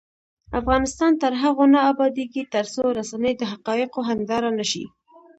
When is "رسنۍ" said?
2.97-3.33